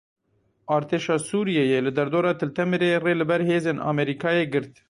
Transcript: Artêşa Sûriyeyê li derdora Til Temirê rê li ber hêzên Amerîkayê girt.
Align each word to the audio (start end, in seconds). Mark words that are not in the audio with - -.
Artêşa 0.75 1.17
Sûriyeyê 1.27 1.79
li 1.85 1.91
derdora 1.97 2.33
Til 2.39 2.49
Temirê 2.57 2.91
rê 3.05 3.13
li 3.19 3.25
ber 3.29 3.41
hêzên 3.49 3.77
Amerîkayê 3.91 4.45
girt. 4.53 4.71